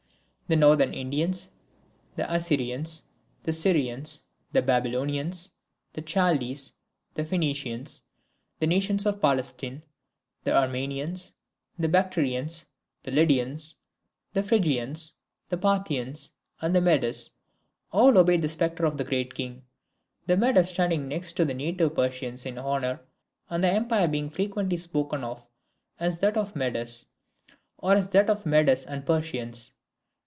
The 0.47 0.57
northern 0.57 0.93
Indians, 0.93 1.47
the 2.17 2.29
Assyrians, 2.29 3.03
the 3.43 3.53
Syrians, 3.53 4.23
the 4.51 4.61
Babylonians, 4.61 5.51
the 5.93 6.01
Chaldees, 6.05 6.73
the 7.13 7.23
Phoenicians, 7.23 8.03
the 8.59 8.67
nations 8.67 9.05
of 9.05 9.21
Palestine, 9.21 9.81
the 10.43 10.51
Armenians, 10.51 11.31
the 11.79 11.87
Bactrians, 11.87 12.65
the 13.03 13.11
Lydians, 13.11 13.75
the 14.33 14.43
Phrygians, 14.43 15.13
the 15.47 15.55
Parthians, 15.55 16.31
and 16.59 16.75
the 16.75 16.81
Medes, 16.81 17.29
all 17.93 18.17
obeyed 18.17 18.41
the 18.41 18.49
sceptre 18.49 18.83
of 18.83 18.97
the 18.97 19.05
Great 19.05 19.33
King: 19.33 19.63
the 20.27 20.35
Medes 20.35 20.67
standing 20.67 21.07
next 21.07 21.31
to 21.37 21.45
the 21.45 21.53
native 21.53 21.95
Persians 21.95 22.45
in 22.45 22.57
honour, 22.57 22.99
and 23.49 23.63
the 23.63 23.69
empire 23.71 24.09
being 24.09 24.29
frequently 24.29 24.75
spoken 24.75 25.23
of 25.23 25.47
as 25.97 26.17
that 26.17 26.35
of 26.35 26.51
the 26.51 26.59
Medes, 26.59 27.05
or 27.77 27.93
as 27.93 28.09
that 28.09 28.29
of 28.29 28.43
the 28.43 28.49
Medes 28.49 28.83
and 28.83 29.05
Persians. 29.05 29.75